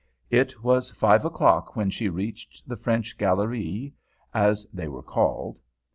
It 0.31 0.63
was 0.63 0.89
five 0.89 1.25
o'clock 1.25 1.75
when 1.75 1.91
she 1.91 2.09
reached 2.09 2.67
the 2.67 2.75
French 2.75 3.19
Galleries, 3.19 3.91
as 4.33 4.65
they 4.73 4.87
were 4.87 5.03
called. 5.03 5.61